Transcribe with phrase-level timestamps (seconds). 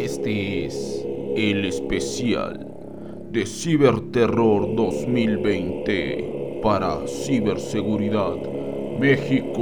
[0.00, 1.04] Este es
[1.36, 2.66] el especial
[3.30, 8.34] de Ciberterror 2020 para Ciberseguridad
[8.98, 9.60] México.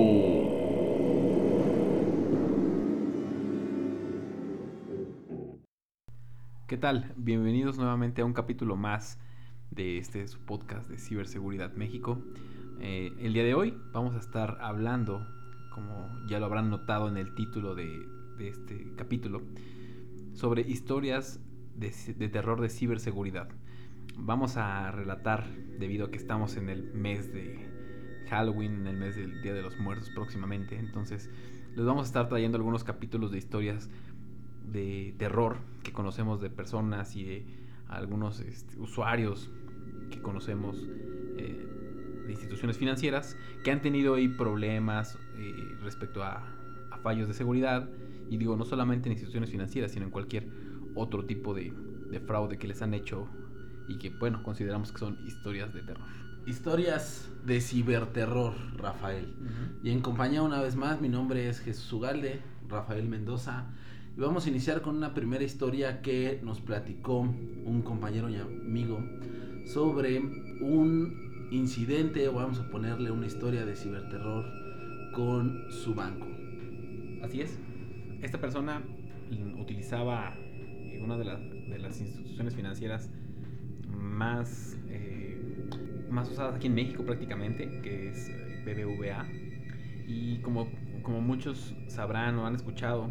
[6.69, 7.13] ¿Qué tal?
[7.17, 9.19] Bienvenidos nuevamente a un capítulo más
[9.73, 12.23] de este podcast de Ciberseguridad México.
[12.79, 15.27] Eh, el día de hoy vamos a estar hablando,
[15.75, 18.07] como ya lo habrán notado en el título de,
[18.39, 19.43] de este capítulo,
[20.39, 21.41] sobre historias
[21.75, 23.49] de, terror de ciberseguridad.
[24.17, 25.49] Vamos a relatar,
[25.81, 27.67] debido a que estamos en el mes de
[28.31, 31.29] Halloween, en el mes del Día de los Muertos próximamente, entonces
[31.75, 33.91] les vamos a estar trayendo algunos capítulos de historias
[34.71, 37.47] de terror que conocemos de personas y de
[37.89, 39.51] algunos este, usuarios
[40.09, 40.89] que conocemos
[41.37, 41.67] eh,
[42.27, 46.47] de instituciones financieras que han tenido ahí problemas eh, respecto a,
[46.93, 47.89] a fallos de seguridad
[48.31, 50.49] y digo, no solamente en instituciones financieras, sino en cualquier
[50.95, 51.73] otro tipo de,
[52.27, 53.29] fraude que les han hecho
[53.87, 56.07] y que, bueno, consideramos que son historias de terror.
[56.47, 59.35] Historias de ciberterror, Rafael.
[59.83, 63.67] Y en compañía una vez más, mi nombre es Jesús Ugalde, Rafael Mendoza.
[64.17, 69.03] Y vamos a iniciar con una primera historia que nos platicó un compañero y amigo
[69.67, 74.45] sobre un incidente, o vamos a ponerle una historia de ciberterror
[75.13, 76.27] con su banco.
[77.23, 77.59] Así es
[78.23, 78.83] esta persona
[79.59, 81.25] utilizaba eh, una de,
[81.79, 83.11] las instituciones financieras
[83.89, 85.39] más, eh,
[86.11, 89.27] más usadas aquí en México prácticamente, que es eh, BBVA.
[90.07, 90.69] Y como,
[91.03, 93.11] como muchos sabrán o han escuchado,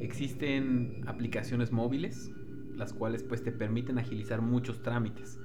[0.00, 2.30] existen aplicaciones móviles,
[2.74, 5.38] las cuales pues te permiten agilizar muchos trámites.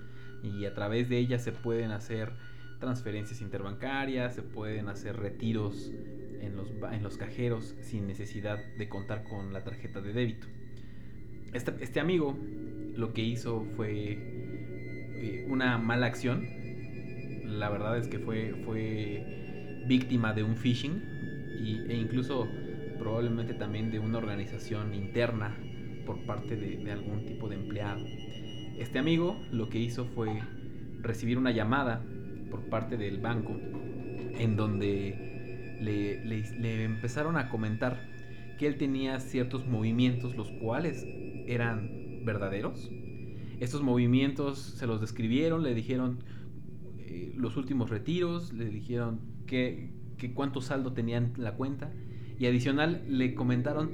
[0.43, 2.33] Y a través de ellas se pueden hacer
[2.79, 5.91] transferencias interbancarias, se pueden hacer retiros
[6.41, 10.47] en los, en los cajeros sin necesidad de contar con la tarjeta de débito.
[11.53, 12.37] Este, este amigo
[12.95, 14.17] lo que hizo fue
[15.13, 16.45] eh, una mala acción.
[17.45, 21.01] La verdad es que fue, fue víctima de un phishing
[21.89, 22.47] e incluso
[22.97, 25.57] probablemente también de una organización interna
[26.05, 28.03] por parte de, de algún tipo de empleado.
[28.79, 30.41] Este amigo lo que hizo fue
[31.01, 32.03] recibir una llamada
[32.49, 33.59] por parte del banco
[34.39, 35.30] en donde
[35.81, 38.07] le, empezaron a comentar
[38.57, 41.05] que él tenía ciertos movimientos los cuales
[41.47, 42.91] eran verdaderos.
[43.59, 46.19] Estos movimientos se los describieron, le dijeron
[46.99, 49.99] eh, los últimos retiros, le dijeron que,
[50.35, 51.91] cuánto saldo tenían la cuenta
[52.37, 53.91] y adicional le comentaron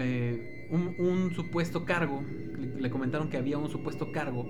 [0.00, 2.22] eh, un, supuesto cargo,
[2.78, 4.46] le, comentaron que había un supuesto cargo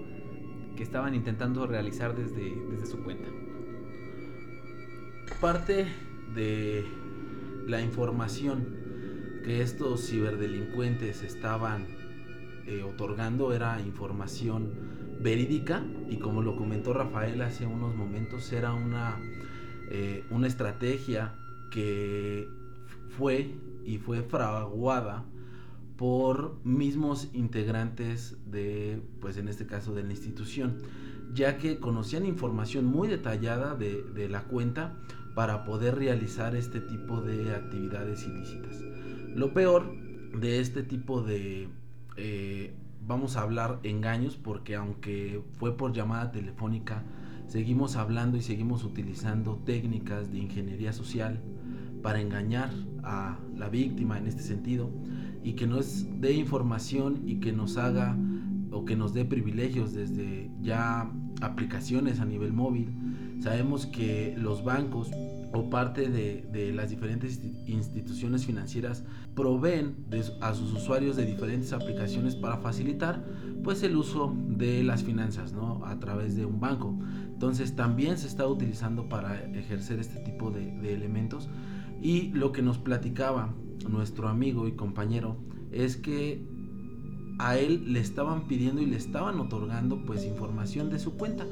[0.77, 3.29] que estaban intentando realizar desde, desde su cuenta
[5.41, 5.87] parte
[6.35, 6.85] de
[7.67, 8.77] la información
[9.45, 11.87] que estos ciberdelincuentes estaban
[12.67, 14.73] eh, otorgando era información
[15.21, 19.17] verídica y como lo comentó Rafael hace unos momentos era una,
[19.91, 21.35] eh, una estrategia
[21.71, 22.49] que
[23.17, 23.55] fue
[23.85, 25.25] y fue fraguada
[25.97, 30.79] por mismos integrantes de, pues en este caso de la institución,
[31.33, 34.97] ya que conocían información muy detallada de, de la cuenta,
[35.39, 38.83] para poder realizar este tipo de actividades ilícitas.
[39.37, 39.95] Lo peor
[40.37, 41.69] de este tipo de,
[42.17, 42.75] eh,
[43.07, 47.05] vamos a hablar engaños, porque aunque fue por llamada telefónica,
[47.47, 51.41] seguimos hablando y seguimos utilizando técnicas de ingeniería social
[52.03, 52.71] para engañar
[53.05, 54.91] a la víctima en este sentido
[55.45, 58.17] y que nos dé información y que nos haga
[58.71, 62.91] o que nos dé privilegios desde ya aplicaciones a nivel móvil.
[63.41, 65.11] Sabemos que los bancos
[65.53, 69.97] o parte de, las diferentes instituciones financieras proveen
[70.41, 73.25] a sus usuarios de diferentes aplicaciones para facilitar
[73.65, 75.85] pues el uso de las finanzas ¿no?
[75.85, 76.99] a través de un banco
[77.33, 81.49] entonces también se está utilizando para ejercer este tipo de, de elementos
[82.03, 83.55] y lo que nos platicaba
[83.89, 85.39] nuestro amigo y compañero
[85.73, 86.47] es que
[87.39, 91.47] a él le estaban pidiendo y le estaban otorgando pues información de su cuenta.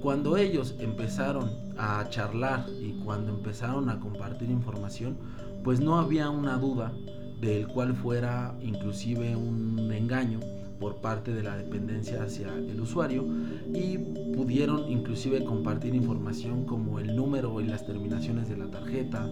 [0.00, 5.16] Cuando ellos empezaron a charlar y cuando empezaron a compartir información,
[5.64, 6.92] pues no había una duda
[7.40, 10.40] del cual fuera inclusive un engaño
[10.78, 13.24] por parte de la dependencia hacia el usuario
[13.72, 13.96] y
[14.34, 19.26] pudieron inclusive compartir información como el número y las terminaciones de la tarjeta,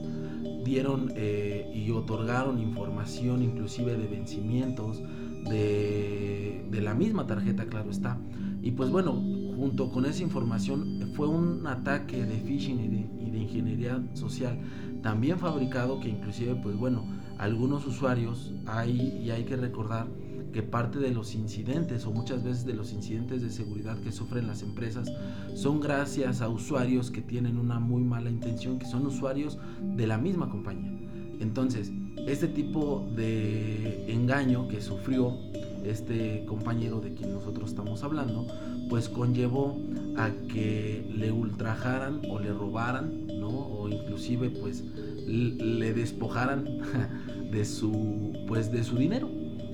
[0.65, 5.03] dieron eh, y otorgaron información inclusive de vencimientos,
[5.49, 8.19] de, la misma tarjeta, claro está.
[8.63, 9.13] Y pues bueno,
[9.57, 14.59] junto con esa información fue un ataque de phishing y de, ingeniería social
[15.03, 17.05] también fabricado que inclusive pues bueno,
[17.39, 20.07] algunos usuarios hay, y hay que recordar
[20.53, 24.47] que parte de los incidentes o muchas veces de los incidentes de seguridad que sufren
[24.47, 25.11] las empresas
[25.55, 30.19] son gracias a usuarios que tienen una muy mala intención, que son usuarios de la
[30.19, 30.93] misma compañía.
[31.41, 31.91] Entonces,
[32.27, 35.37] este tipo de engaño que sufrió
[35.85, 38.47] este compañero de quien nosotros estamos hablando,
[38.89, 39.77] pues conllevó
[40.17, 43.49] a que le ultrajaran o le robaran, ¿no?
[43.49, 44.85] O inclusive pues
[45.27, 46.65] le despojaran
[47.51, 49.29] de su pues de su dinero,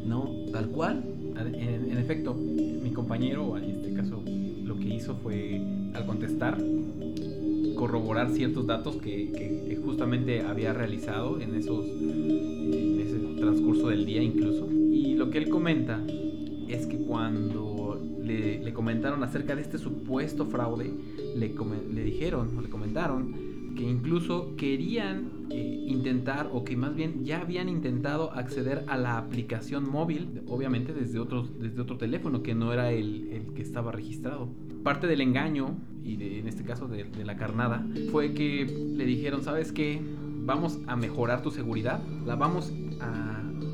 [0.04, 0.30] ¿no?
[0.52, 1.04] Tal cual.
[1.38, 4.20] En, efecto, mi compañero, en este caso,
[4.64, 5.60] lo que hizo fue
[5.94, 6.58] al contestar
[7.78, 14.68] corroborar ciertos datos que, justamente había realizado en esos ese transcurso del día incluso.
[14.70, 16.04] Y lo que él comenta
[16.68, 20.92] es que cuando le, comentaron acerca de este supuesto fraude,
[21.36, 27.40] le, dijeron o le comentaron que incluso querían eh, intentar o que más bien ya
[27.40, 32.72] habían intentado acceder a la aplicación móvil, obviamente desde otro, desde otro teléfono que no
[32.72, 34.48] era el, el que estaba registrado.
[34.88, 39.70] Parte del engaño, y en este caso de, la carnada, fue que le dijeron, ¿sabes
[39.70, 40.00] qué?
[40.46, 42.72] Vamos a mejorar tu seguridad, la vamos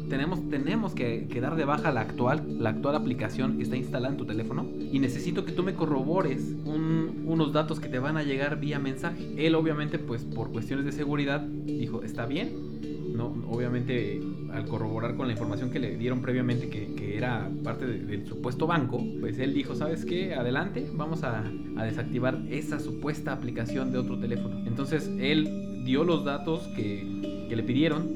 [0.08, 4.18] tenemos, tenemos que, dar de baja la actual, la actual aplicación que está instalada en
[4.18, 8.58] tu teléfono y necesito que tú me corrobores unos datos que te van a llegar
[8.58, 9.34] vía mensaje.
[9.36, 12.73] Él obviamente pues por cuestiones de seguridad dijo, está bien,
[13.14, 14.20] no, obviamente
[14.52, 19.00] al corroborar con la información que le dieron previamente que, era parte del supuesto banco,
[19.20, 20.34] pues él dijo, ¿sabes qué?
[20.34, 21.44] Adelante, vamos a,
[21.84, 24.66] desactivar esa supuesta aplicación de otro teléfono.
[24.66, 28.08] Entonces él dio los datos que, le pidieron,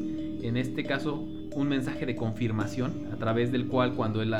[0.43, 1.25] en este caso
[1.55, 4.35] un mensaje de confirmación a través del cual cuando el,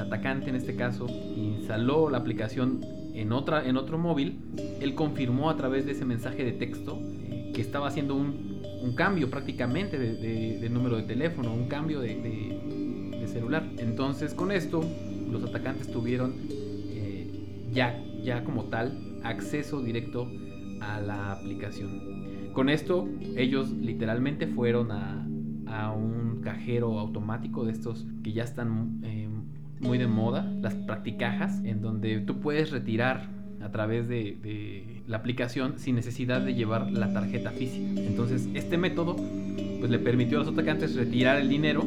[0.00, 1.06] atacante en este caso
[1.36, 2.80] instaló la aplicación
[3.12, 4.38] en, otra, en otro móvil,
[4.80, 6.98] él confirmó a través de ese mensaje de texto
[7.52, 8.51] que estaba haciendo un,
[8.82, 13.64] un cambio prácticamente de, número de teléfono, un cambio de, de, celular.
[13.78, 14.84] Entonces con esto
[15.30, 20.28] los atacantes tuvieron eh, ya, ya como tal acceso directo
[20.80, 22.50] a la aplicación.
[22.52, 25.26] Con esto ellos literalmente fueron a,
[25.66, 29.28] a un cajero automático de estos que ya están eh,
[29.80, 33.28] muy de moda, las practicajas, en donde tú puedes retirar
[33.62, 38.00] a través de, la aplicación sin necesidad de llevar la tarjeta física.
[38.00, 39.16] Entonces, este método
[39.78, 41.82] pues le permitió a los atacantes retirar el dinero.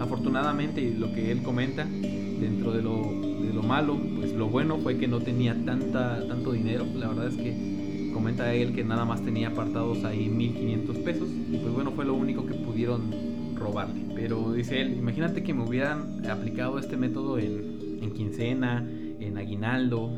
[0.00, 3.02] Afortunadamente, lo que él comenta, dentro de lo,
[3.42, 6.86] de lo malo, pues lo bueno fue que no tenía tanta, tanto dinero.
[6.96, 11.28] La verdad es que comenta él que nada más tenía apartados ahí 1500 pesos.
[11.50, 14.02] Y pues bueno, fue lo único que pudieron robarle.
[14.14, 18.86] Pero dice él, imagínate que me hubieran aplicado este método en, en quincena,
[19.20, 20.10] en aguinaldo,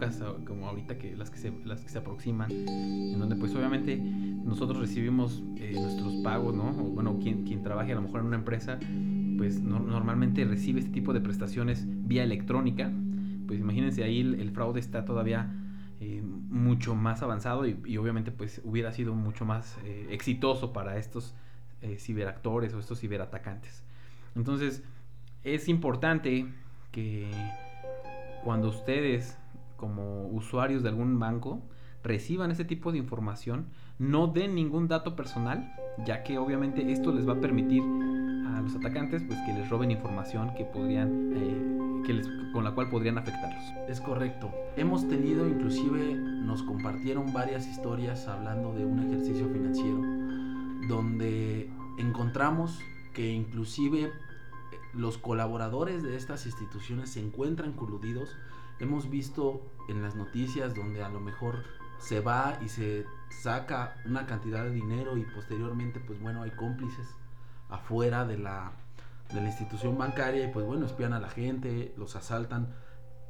[0.00, 3.96] épocas como ahorita que las que, se, las que se aproximan, en donde pues obviamente
[3.96, 6.70] nosotros recibimos eh, nuestros pagos, ¿no?
[6.70, 8.78] O, bueno, quien, quien trabaje a lo mejor en una empresa,
[9.36, 12.90] pues no, normalmente recibe este tipo de prestaciones vía electrónica.
[13.46, 15.52] Pues imagínense ahí el, fraude está todavía
[16.00, 20.96] eh, mucho más avanzado y, y, obviamente pues hubiera sido mucho más eh, exitoso para
[20.98, 21.34] estos
[21.82, 23.82] eh, ciberactores o estos ciberatacantes.
[24.36, 24.82] Entonces,
[25.44, 26.46] es importante
[26.92, 27.30] que
[28.44, 29.38] cuando ustedes,
[29.80, 31.62] como usuarios de algún banco,
[32.04, 33.68] reciban ese tipo de información,
[33.98, 35.72] no den ningún dato personal,
[36.04, 39.90] ya que obviamente esto les va a permitir a los atacantes pues que les roben
[39.90, 43.64] información que podrían eh, que les, con la cual podrían afectarlos.
[43.88, 44.50] Es correcto.
[44.76, 50.00] Hemos tenido inclusive nos compartieron varias historias hablando de un ejercicio financiero
[50.88, 52.78] donde encontramos
[53.14, 54.10] que inclusive
[54.94, 58.36] los colaboradores de estas instituciones se encuentran coludidos.
[58.80, 61.64] Hemos visto en las noticias donde a lo mejor
[61.98, 67.06] se va y se saca una cantidad de dinero y posteriormente pues bueno hay cómplices
[67.68, 68.72] afuera de la,
[69.32, 72.68] de la institución bancaria y pues bueno espían a la gente, los asaltan.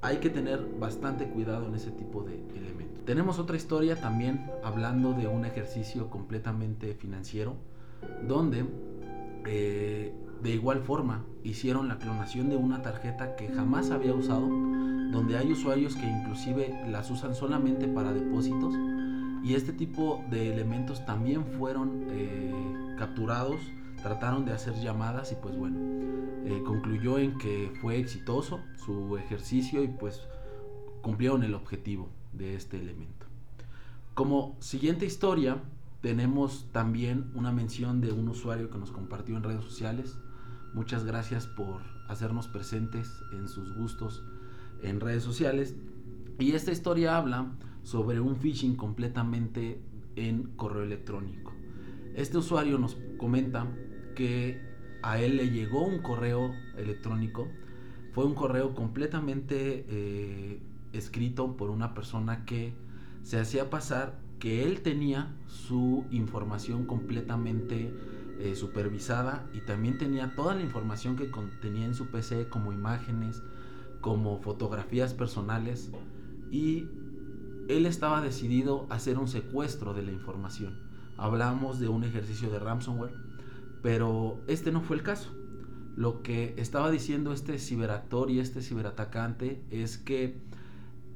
[0.03, 3.05] Hay que tener bastante cuidado en ese tipo de elementos.
[3.05, 7.57] Tenemos otra historia también hablando de un ejercicio completamente financiero
[8.27, 8.65] donde
[9.47, 15.37] eh, de igual forma hicieron la clonación de una tarjeta que jamás había usado, donde
[15.37, 18.75] hay usuarios que inclusive las usan solamente para depósitos
[19.43, 23.61] y este tipo de elementos también fueron eh, capturados,
[24.03, 25.79] trataron de hacer llamadas y pues bueno,
[26.45, 30.21] eh, concluyó en que fue exitoso su ejercicio y pues
[31.01, 33.27] cumplieron el objetivo de este elemento.
[34.15, 35.63] Como siguiente historia,
[36.01, 40.19] tenemos también una mención de un usuario que nos compartió en redes sociales.
[40.73, 44.23] Muchas gracias por hacernos presentes en sus gustos
[44.83, 45.75] en redes sociales.
[46.39, 49.81] Y esta historia habla sobre un phishing completamente
[50.17, 51.53] en correo electrónico.
[52.15, 53.67] Este usuario nos comenta
[54.15, 54.61] que
[55.03, 57.49] a él le llegó un correo electrónico.
[58.13, 60.61] Fue un correo completamente eh,
[60.93, 62.75] escrito por una persona que
[63.23, 67.93] se hacía pasar que él tenía su información completamente
[68.41, 73.43] eh, supervisada y también tenía toda la información que contenía en su PC como imágenes,
[74.01, 75.91] como fotografías personales
[76.51, 76.89] y
[77.69, 80.81] él estaba decidido a hacer un secuestro de la información.
[81.17, 83.15] Hablamos de un ejercicio de ransomware,
[83.83, 85.31] pero este no fue el caso.
[85.97, 90.41] Lo que estaba diciendo este ciberactor y este ciberatacante es que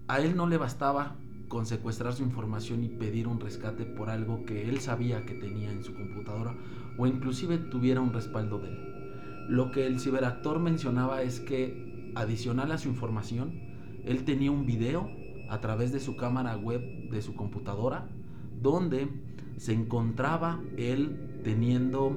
[0.09, 1.17] a él no le bastaba
[1.49, 5.71] con secuestrar su información y pedir un rescate por algo que él sabía que tenía
[5.71, 6.55] en su computadora
[6.97, 8.79] o inclusive tuviera un respaldo de él.
[9.49, 13.53] Lo que el ciberactor mencionaba es que adicional a su información,
[14.05, 15.11] él tenía un video
[15.49, 18.09] a través de su cámara web de su computadora
[18.61, 19.09] donde
[19.57, 22.17] se encontraba él teniendo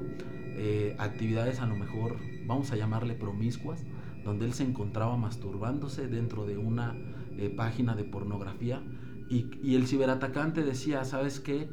[0.56, 2.16] eh, actividades a lo mejor,
[2.46, 3.84] vamos a llamarle promiscuas,
[4.24, 6.96] donde él se encontraba masturbándose dentro de una
[7.36, 8.82] eh, página de pornografía
[9.30, 11.68] y, y, el ciberatacante decía, ¿sabes qué?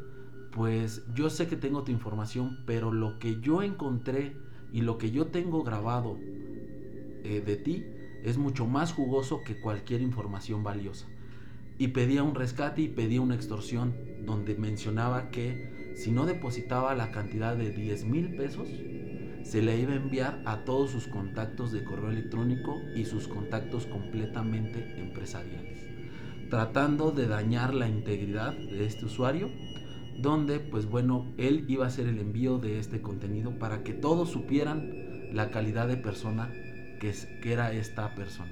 [0.56, 4.38] Pues yo sé que tengo tu información, pero lo que yo encontré
[4.72, 7.84] y lo que yo tengo grabado eh, de ti
[8.24, 11.08] es mucho más jugoso que cualquier información valiosa.
[11.78, 13.94] Y pedía un rescate y pedía una extorsión
[14.26, 18.70] donde mencionaba que si no depositaba la cantidad de 10 mil pesos,
[19.44, 23.88] se le iba a enviar a todos sus contactos de correo electrónico y sus contactos
[23.88, 25.86] completamente empresariales,
[26.50, 29.50] tratando de dañar la integridad de este usuario,
[30.18, 34.30] donde pues bueno, él iba a hacer el envío de este contenido para que todos
[34.30, 34.92] supieran
[35.34, 36.52] la calidad de persona
[37.00, 38.52] que, era esta persona.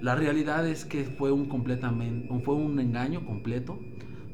[0.00, 3.78] La realidad es que fue un completamente fue un engaño completo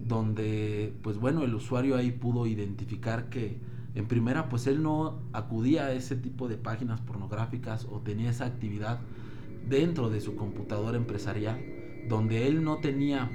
[0.06, 3.60] donde pues bueno, el usuario ahí pudo identificar que
[3.94, 8.46] en primera, pues él no acudía a ese tipo de páginas pornográficas o tenía esa
[8.46, 9.00] actividad
[9.68, 11.60] dentro de su computadora empresarial,
[12.08, 13.30] donde él no tenía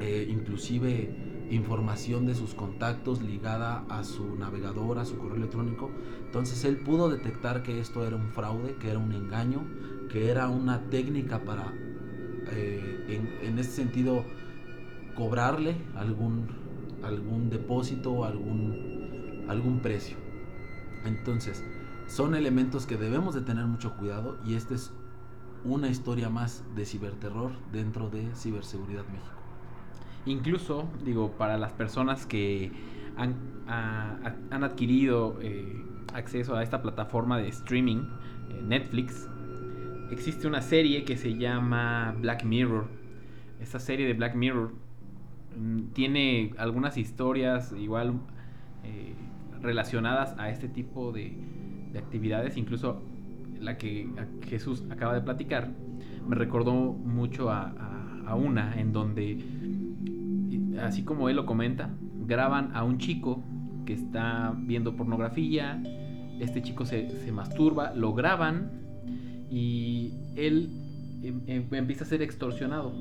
[0.00, 5.90] eh, inclusive información de sus contactos ligada a su navegador, a su correo electrónico.
[6.24, 9.66] Entonces él pudo detectar que esto era un fraude, que era un engaño,
[10.08, 11.72] que era una técnica para,
[12.50, 14.24] eh, en, en ese sentido,
[15.14, 16.48] cobrarle algún,
[17.02, 18.98] algún depósito, algún
[19.48, 20.16] algún precio.
[21.04, 21.64] Entonces,
[22.06, 24.92] son elementos que debemos de tener mucho cuidado y esta es
[25.64, 29.37] una historia más de ciberterror dentro de Ciberseguridad México.
[30.26, 32.70] Incluso, digo, para las personas que
[33.16, 35.82] han, han adquirido eh,
[36.14, 38.04] acceso a esta plataforma de streaming,
[38.50, 39.28] eh, Netflix,
[40.10, 42.86] existe una serie que se llama Black Mirror.
[43.60, 44.72] Esta serie de Black Mirror
[45.56, 48.14] mm, tiene algunas historias igual
[48.84, 49.14] eh,
[49.60, 51.36] relacionadas a este tipo de,
[51.98, 53.02] actividades, incluso
[53.60, 54.08] la que
[54.46, 55.68] Jesús acaba de platicar,
[56.28, 57.72] me recordó mucho a,
[58.36, 59.36] una en donde,
[60.82, 61.90] así como él lo comenta,
[62.26, 63.44] graban a un chico
[63.86, 65.82] que está viendo pornografía,
[66.40, 68.70] este chico se, masturba, lo graban
[69.50, 70.70] y él
[71.22, 72.94] em, em, empieza a ser extorsionado.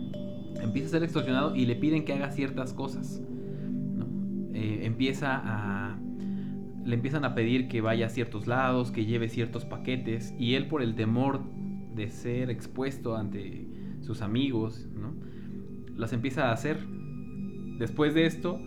[0.61, 3.21] Empieza a ser extorsionado y le piden que haga ciertas cosas.
[4.53, 5.99] Eh, empieza a
[6.87, 10.67] le empiezan a pedir que vaya a ciertos lados, que lleve ciertos paquetes, y él
[10.67, 11.41] por el temor
[11.93, 13.67] de ser expuesto ante
[13.99, 15.13] sus amigos, ¿no?
[15.97, 16.77] las empieza a hacer.
[17.77, 18.59] Después de esto,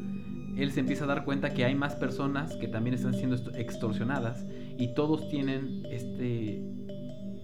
[0.56, 4.44] él se empieza a dar cuenta que hay más personas que también están siendo extorsionadas
[4.78, 6.62] y todos tienen este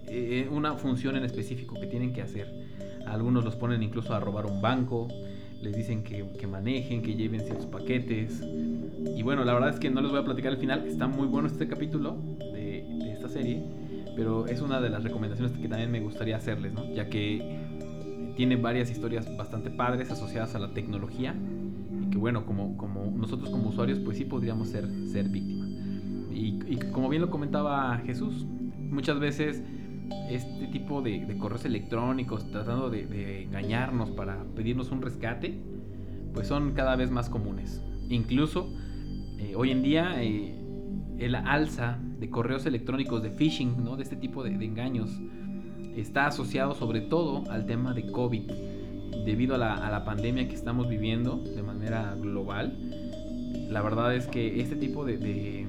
[0.09, 2.47] eh, una función en específico que tienen que hacer.
[3.05, 5.07] Algunos los ponen incluso a robar un banco,
[5.61, 8.41] les dicen que, manejen, que lleven ciertos paquetes,
[9.15, 10.87] y bueno, la verdad es que no les voy a platicar el final.
[10.87, 13.63] Está muy bueno este capítulo de, esta serie.
[14.15, 16.85] Pero es una de las recomendaciones que también me gustaría hacerles, ¿no?
[16.93, 21.35] Ya que tiene varias historias bastante padres asociadas a la tecnología.
[22.17, 25.69] Que bueno, como, como nosotros como usuarios, pues sí podríamos ser, ser víctimas.
[26.33, 26.57] Y,
[26.91, 28.43] como bien lo comentaba Jesús,
[28.89, 29.61] muchas veces
[30.27, 35.61] este tipo de, correos electrónicos tratando de, de, engañarnos para pedirnos un rescate,
[36.33, 37.83] pues son cada vez más comunes.
[38.09, 38.73] Incluso
[39.37, 40.55] eh, hoy en día eh,
[41.19, 43.95] el alza de correos electrónicos de phishing, ¿no?
[43.95, 45.21] de este tipo de, engaños,
[45.95, 48.51] está asociado sobre todo al tema de COVID,
[49.27, 52.77] debido a la, pandemia que estamos viviendo de manera global.
[53.69, 55.65] La verdad es que este tipo de, de,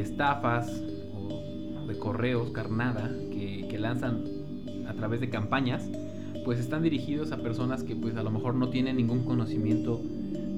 [0.00, 0.68] estafas
[1.14, 4.24] o de correos carnada que, que lanzan
[4.88, 5.88] a través de campañas,
[6.44, 10.02] pues están dirigidos a personas que pues a lo mejor no tienen ningún conocimiento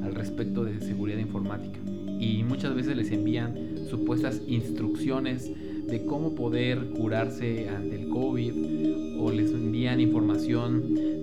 [0.03, 1.79] al respecto de seguridad informática.
[2.19, 5.53] Y muchas veces les envían supuestas instrucciones
[5.87, 11.14] de cómo poder curarse ante el COVID o les envían información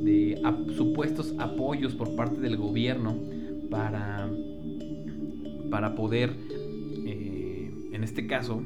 [0.42, 3.16] de supuestos apoyos por parte del gobierno
[3.70, 4.30] para,
[5.70, 6.36] para poder,
[7.06, 8.62] eh, en este caso,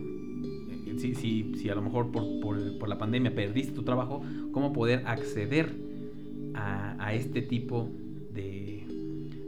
[0.88, 4.74] eh, si, si, si, a lo mejor por, por, la pandemia perdiste tu trabajo, cómo
[4.74, 5.74] poder acceder
[6.54, 7.90] a, a este tipo
[8.34, 8.84] de,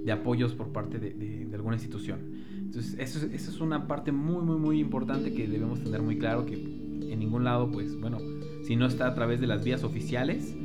[0.06, 2.20] de, apoyos por parte de, de, alguna institución.
[2.58, 6.46] Entonces, eso, eso, es una parte muy, muy, muy importante que debemos tener muy claro
[6.46, 8.20] que en ningún lado, pues, bueno,
[8.64, 10.56] si no está a través de las vías oficiales,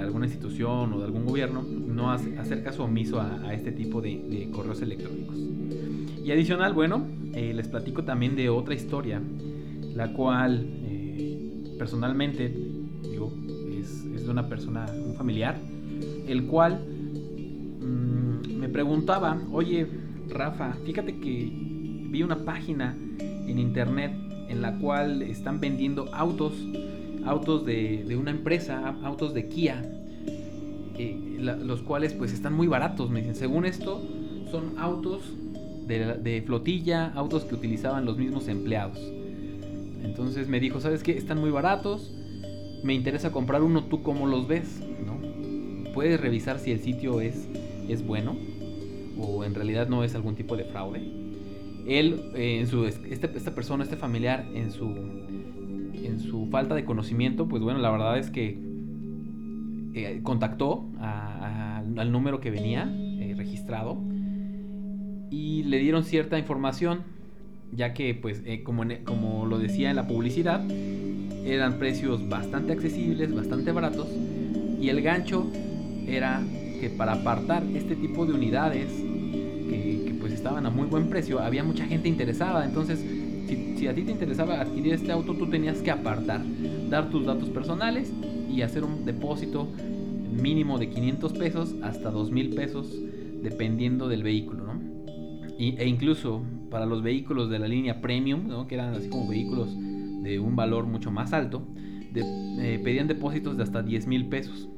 [0.00, 4.82] alguna institución o de algún gobierno, no hacer caso omiso a, este tipo de, correos
[4.82, 5.36] electrónicos.
[6.24, 9.20] Y adicional, bueno, eh, les platico también de otra historia,
[9.94, 12.52] la cual eh, personalmente,
[13.02, 13.32] digo,
[13.78, 15.58] es, de una persona, un familiar,
[16.26, 16.80] el cual
[17.80, 19.86] mm, me preguntaba, oye,
[20.28, 21.50] Rafa, fíjate que
[22.10, 24.12] vi una página en internet
[24.48, 26.52] en la cual están vendiendo autos
[27.26, 29.82] autos de, una empresa, autos de Kia,
[31.38, 33.34] los cuales pues están muy baratos, me dicen.
[33.34, 34.00] Según esto,
[34.50, 35.22] son autos
[35.86, 38.98] de, flotilla, autos que utilizaban los mismos empleados.
[40.02, 41.16] Entonces me dijo, ¿sabes qué?
[41.16, 42.14] Están muy baratos,
[42.82, 44.80] me interesa comprar uno, ¿tú cómo los ves?
[45.04, 45.92] ¿No?
[45.92, 47.48] Puedes revisar si el sitio es,
[47.88, 48.36] es bueno
[49.18, 51.00] o en realidad no es algún tipo de fraude.
[51.86, 54.94] Él, eh, en su, este, esta persona, este familiar, en su
[56.06, 58.58] en su falta de conocimiento, pues bueno, la verdad es que
[59.94, 63.98] eh, contactó al número que venía eh, registrado
[65.30, 67.00] y le dieron cierta información,
[67.72, 70.62] ya que pues eh, como, como lo decía en la publicidad,
[71.46, 74.08] eran precios bastante accesibles, bastante baratos
[74.80, 75.46] y el gancho
[76.06, 76.42] era
[76.80, 81.40] que para apartar este tipo de unidades que, que pues estaban a muy buen precio,
[81.40, 83.02] había mucha gente interesada, entonces
[83.76, 86.42] si, a ti te interesaba adquirir este auto, tú tenías que apartar,
[86.88, 88.12] dar tus datos personales
[88.50, 89.68] y hacer un depósito
[90.42, 92.94] mínimo de 500 pesos hasta 2000 pesos,
[93.42, 94.80] dependiendo del vehículo, ¿no?
[95.58, 98.66] e incluso para los vehículos de la línea premium, ¿no?
[98.66, 99.74] que eran así como vehículos
[100.22, 101.66] de un valor mucho más alto,
[102.14, 104.68] eh, pedían depósitos de hasta 10 mil pesos.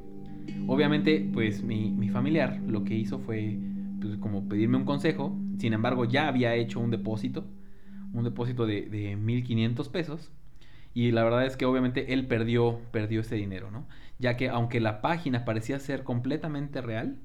[0.67, 3.59] Obviamente, pues mi, mi, familiar lo que hizo fue
[4.01, 7.45] pues, como pedirme un consejo, sin embargo ya había hecho un depósito
[8.13, 10.31] un depósito de, de 1.500 pesos.
[10.95, 13.87] Y la verdad es que obviamente él perdió, perdió ese dinero, ¿no?
[14.19, 17.19] Ya que aunque la página parecía ser completamente real,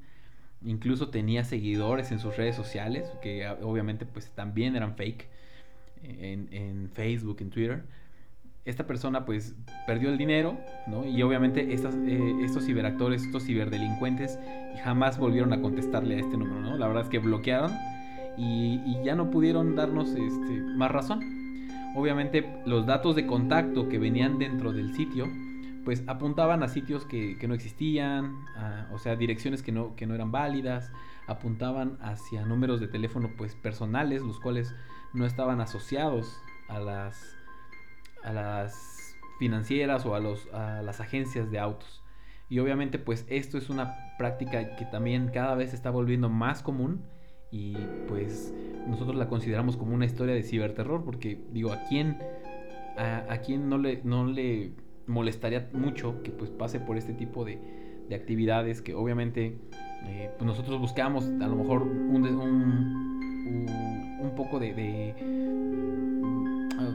[0.63, 5.27] incluso tenía seguidores en sus redes sociales, que obviamente pues también eran fake,
[6.03, 7.83] en, en Facebook, en Twitter,
[8.65, 11.05] esta persona pues perdió el dinero, ¿no?
[11.05, 14.39] Y obviamente estas, eh, estos ciberactores, estos ciberdelincuentes
[14.83, 16.77] jamás volvieron a contestarle a este número, ¿no?
[16.77, 17.71] La verdad es que bloquearon
[18.37, 21.67] y, ya no pudieron darnos este, más razón.
[21.95, 25.27] Obviamente los datos de contacto que venían dentro del sitio
[25.83, 28.45] pues apuntaban a sitios que, no existían,
[28.93, 30.91] o sea, direcciones que no, que no eran válidas,
[31.27, 34.73] apuntaban hacia números de teléfono pues personales, los cuales
[35.13, 37.37] no estaban asociados a las,
[38.23, 42.01] a las financieras o a, los, a las agencias de autos.
[42.49, 47.03] Y obviamente pues esto es una práctica que también cada vez está volviendo más común
[47.53, 48.51] y pues
[48.87, 52.17] nosotros la consideramos como una historia de ciberterror porque digo, ¿a quién,
[52.97, 54.71] a, quién no, le, no le
[55.05, 57.59] molestaría mucho que pues pase por este tipo de,
[58.09, 59.59] de actividades que obviamente
[60.05, 63.69] eh, pues nosotros buscamos a lo mejor un, un,
[64.19, 65.13] un poco de, de,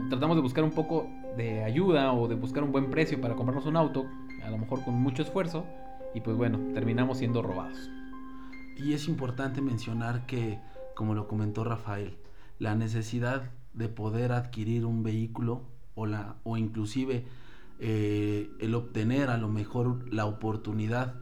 [0.09, 3.65] tratamos de buscar un poco de ayuda o de buscar un buen precio para comprarnos
[3.65, 4.07] un auto,
[4.43, 5.65] a lo mejor con mucho esfuerzo
[6.13, 7.89] y pues bueno, terminamos siendo robados.
[8.81, 10.59] Y es importante mencionar que,
[10.95, 12.17] como lo comentó Rafael,
[12.59, 15.63] la necesidad de poder adquirir un vehículo
[15.95, 17.25] o, la, o inclusive
[17.79, 21.15] eh, el obtener a lo mejor la oportunidad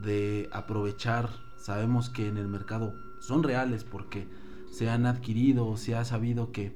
[0.00, 4.28] de aprovechar, sabemos que en el mercado son reales porque
[4.70, 6.72] se han adquirido o se ha sabido que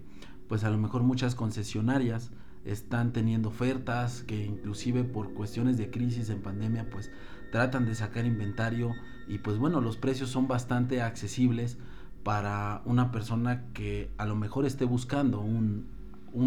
[0.49, 2.33] pues a lo mejor muchas concesionarias
[2.65, 7.11] están teniendo ofertas que inclusive por cuestiones de crisis en pandemia pues
[7.55, 8.97] tratan de sacar inventario
[9.29, 11.79] y pues bueno, los precios son bastante accesibles
[12.25, 15.87] para una persona que a lo mejor esté buscando un,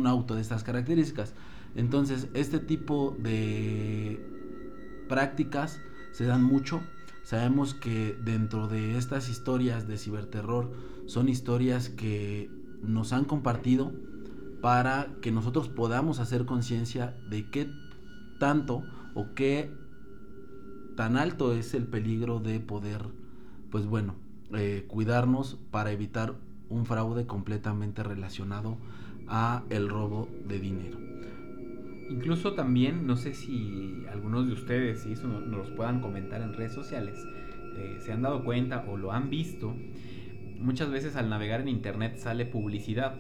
[0.06, 1.34] auto de estas características.
[1.76, 4.20] Entonces, este tipo de
[5.08, 5.80] prácticas
[6.12, 6.82] se dan mucho.
[7.24, 10.74] Sabemos que dentro de estas historias de ciberterror
[11.06, 13.94] son historias que nos han compartido
[14.62, 17.72] para que nosotros podamos hacer conciencia de qué
[18.40, 18.84] tanto
[19.16, 19.87] o qué
[20.98, 23.04] tan alto es el peligro de poder,
[23.70, 24.16] pues bueno,
[24.54, 26.34] eh, cuidarnos para evitar
[26.70, 28.80] un fraude completamente relacionado
[29.28, 30.98] a el robo de dinero.
[32.10, 36.74] Incluso también, no sé si algunos de ustedes, si eso nos puedan comentar en redes
[36.74, 37.24] sociales,
[37.78, 39.76] eh, se han dado cuenta o lo han visto,
[40.60, 43.20] muchas veces al navegar en internet sale publicidad.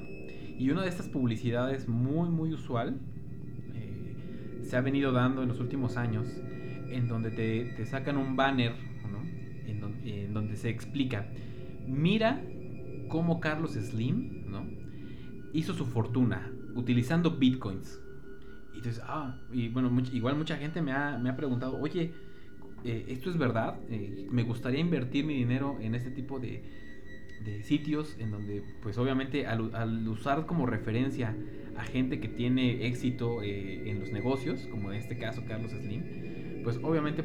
[0.57, 2.97] Y una de estas publicidades muy, muy usual
[3.75, 6.25] eh, se ha venido dando en los últimos años,
[6.89, 8.73] en donde te, sacan un banner,
[9.65, 11.27] en, donde, se explica,
[11.87, 12.41] mira
[13.09, 14.45] cómo Carlos Slim
[15.53, 17.99] hizo su fortuna utilizando bitcoins.
[18.73, 22.13] Y entonces, ah, y bueno, igual mucha gente me ha, me ha preguntado, oye,
[22.83, 23.79] eh, ¿esto es verdad?
[23.89, 26.63] Eh, me gustaría invertir mi dinero en este tipo de,
[27.43, 31.35] de sitios en donde, pues obviamente, al, usar como referencia
[31.75, 36.03] a gente que tiene éxito eh, en los negocios, como en este caso Carlos Slim,
[36.67, 37.23] pues obviamente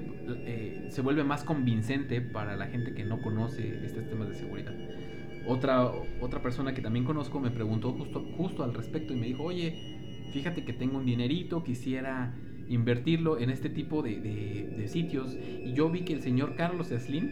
[0.88, 4.72] se vuelve más convincente para la gente que no conoce estos temas de seguridad.
[5.48, 9.42] Otra, otra persona que también conozco me preguntó justo, justo al respecto y me dijo,
[9.42, 12.32] oye, fíjate que tengo un dinerito, quisiera
[12.68, 15.34] invertirlo en este tipo de, sitios.
[15.34, 17.28] Y yo vi que el señor Carlos Slim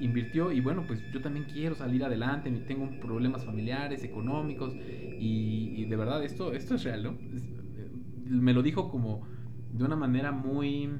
[0.00, 4.74] invirtió y bueno, pues yo también quiero salir adelante, tengo problemas familiares, económicos
[5.20, 7.10] y, de verdad esto, esto es real, ¿no?
[7.10, 7.92] Eh,
[8.26, 9.22] me lo dijo como
[9.72, 10.90] de una manera muy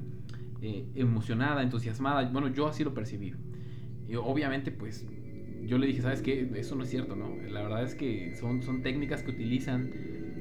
[0.65, 2.29] eh, emocionada, entusiasmada.
[2.31, 3.33] Bueno, yo así lo percibí.
[4.07, 5.05] Y obviamente pues
[5.63, 6.49] yo le dije, ¿sabes qué?
[6.55, 7.37] Eso no es cierto, ¿no?
[7.49, 9.91] La verdad es que son, son técnicas que utilizan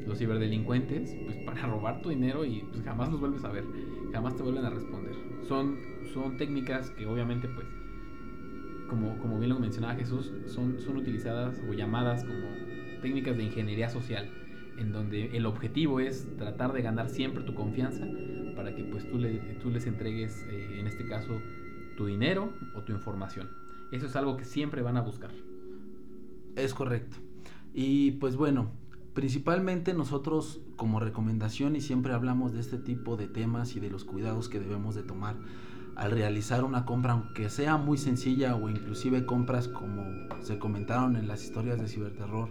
[0.06, 3.64] los ciberdelincuentes pues para robar tu dinero y pues jamás los vuelves a ver,
[4.12, 5.14] jamás te vuelven a responder.
[5.40, 7.68] Son, son técnicas que obviamente pues
[8.86, 12.58] como, como bien lo mencionaba Jesús, son, son utilizadas o llamadas como
[13.00, 14.30] técnicas de ingeniería social,
[14.76, 18.06] en donde el objetivo es tratar de ganar siempre tu confianza
[18.54, 21.40] para que pues tú, le, tú les entregues, eh, en este caso,
[21.96, 23.50] tu dinero o tu información.
[23.92, 25.30] Eso es algo que siempre van a buscar.
[26.56, 27.16] Es correcto.
[27.72, 28.70] Y pues bueno,
[29.14, 34.02] Principalmente nosotros como recomendación y siempre hablamos de este tipo de temas y de los
[34.02, 35.36] cuidados que debemos de tomar
[35.94, 40.04] al realizar una compra, aunque sea muy sencilla o inclusive compras como
[40.42, 42.48] se comentaron en las historias de ciberterror,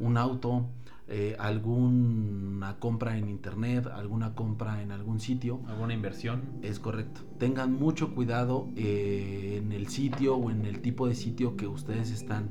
[0.00, 0.66] un auto,
[1.10, 5.60] eh, alguna compra en internet, alguna compra en algún sitio.
[5.66, 6.42] Alguna inversión.
[6.62, 7.20] Es correcto.
[7.38, 12.10] Tengan mucho cuidado eh, en el sitio o en el tipo de sitio que ustedes
[12.10, 12.50] están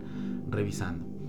[0.49, 1.19] revisando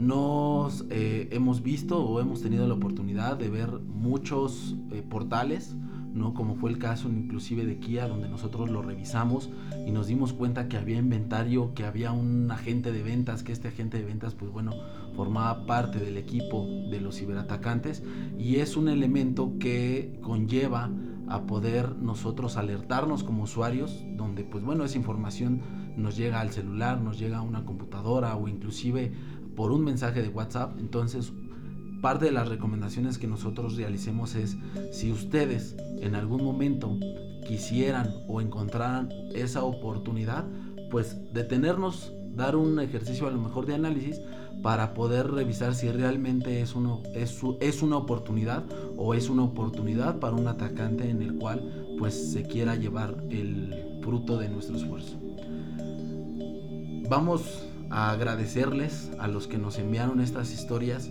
[0.00, 5.76] nos eh, hemos visto o hemos tenido la oportunidad de ver muchos eh, portales,
[6.14, 6.32] ¿no?
[6.32, 9.50] como fue el caso inclusive de Kia, donde nosotros lo revisamos
[9.86, 13.68] y nos dimos cuenta que había inventario, que había un agente de ventas, que este
[13.68, 14.72] agente de ventas, pues bueno,
[15.20, 18.02] formaba parte del equipo de los ciberatacantes
[18.38, 20.88] y es un elemento que conlleva
[21.28, 25.60] a poder nosotros alertarnos como usuarios, donde pues bueno, esa información
[25.98, 29.12] nos llega al celular, nos llega a una computadora o inclusive
[29.56, 30.78] por un mensaje de WhatsApp.
[30.78, 31.34] Entonces,
[32.00, 34.56] parte de las recomendaciones que nosotros realicemos es
[34.90, 36.98] si ustedes en algún momento
[37.46, 40.46] quisieran o encontraran esa oportunidad,
[40.90, 44.18] pues detenernos, dar un ejercicio a lo mejor de análisis
[44.62, 46.74] para poder revisar si realmente es,
[47.14, 48.64] es, es una oportunidad
[48.96, 53.98] o es una oportunidad para un atacante en el cual pues se quiera llevar el
[54.02, 55.18] fruto de nuestro esfuerzo.
[57.08, 61.10] Vamos a agradecerles a los que nos enviaron estas historias,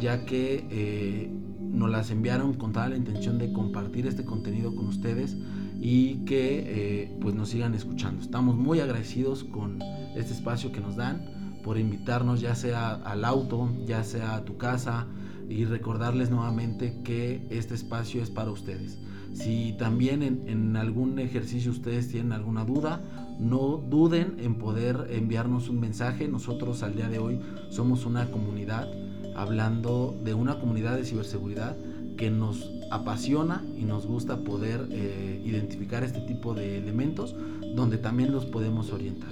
[0.00, 4.86] ya que eh, nos las enviaron con toda la intención de compartir este contenido con
[4.88, 5.36] ustedes
[5.80, 8.22] y que eh, pues nos sigan escuchando.
[8.22, 9.80] Estamos muy agradecidos con
[10.16, 14.56] este espacio que nos dan por invitarnos ya sea al auto, ya sea a tu
[14.56, 15.06] casa
[15.48, 18.98] y recordarles nuevamente que este espacio es para ustedes.
[19.34, 23.00] Si también en, algún ejercicio ustedes tienen alguna duda,
[23.38, 26.28] no duden en poder enviarnos un mensaje.
[26.28, 27.40] Nosotros al día de hoy
[27.70, 28.88] somos una comunidad
[29.36, 31.76] hablando de una comunidad de ciberseguridad
[32.16, 37.36] que nos apasiona y nos gusta poder eh, identificar este tipo de elementos
[37.76, 39.30] donde también los podemos orientar.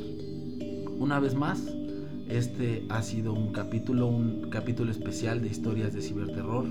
[0.99, 1.63] Una vez más,
[2.29, 6.67] este ha sido un capítulo, un capítulo especial de historias de ciberterror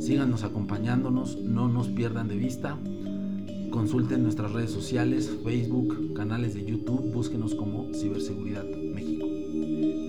[0.00, 2.78] Síganos acompañándonos, no nos pierdan de vista.
[3.70, 9.26] Consulten nuestras redes sociales, Facebook, canales de YouTube, búsquenos como Ciberseguridad México.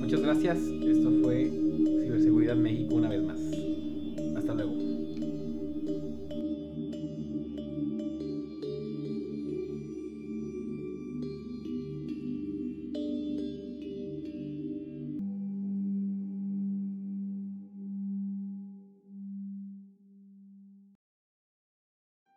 [0.02, 0.58] Muchas gracias.
[0.58, 1.50] Esto fue
[2.04, 3.45] Ciberseguridad México una vez más.